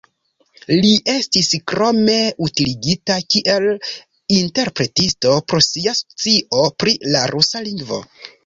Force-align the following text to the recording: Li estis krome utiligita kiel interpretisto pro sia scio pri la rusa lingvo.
Li 0.83 0.93
estis 1.11 1.49
krome 1.71 2.15
utiligita 2.47 3.19
kiel 3.35 3.67
interpretisto 4.39 5.37
pro 5.53 5.63
sia 5.69 5.97
scio 6.03 6.67
pri 6.83 6.97
la 7.15 7.23
rusa 7.35 7.67
lingvo. 7.71 8.03